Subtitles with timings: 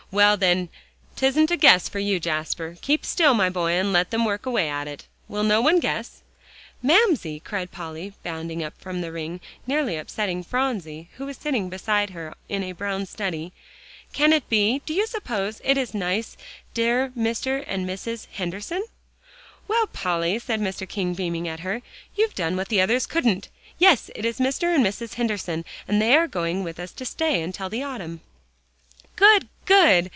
[0.13, 0.67] "Well, then,
[1.15, 2.75] 'tisn't a guess for you, Jasper.
[2.81, 5.05] Keep still, my boy, and let them work away at it.
[5.29, 6.21] Will no one guess?"
[6.83, 12.09] "Mamsie," cried Polly, bounding up from the ring, nearly upsetting Phronsie, who was sitting beside
[12.09, 13.53] her in a brown study,
[14.11, 16.35] "can it be do you suppose it is nice,
[16.73, 17.63] dear Mr.
[17.65, 18.27] and Mrs.
[18.33, 18.83] Henderson?"
[19.69, 20.85] "Well, Polly," said Mr.
[20.89, 21.81] King, beaming at her,
[22.17, 23.47] "you've done what the others couldn't.
[23.79, 24.75] Yes, it is Mr.
[24.75, 25.13] and Mrs.
[25.13, 28.19] Henderson, and they are going with us to stay until the autumn."
[29.17, 30.09] "Good, good!"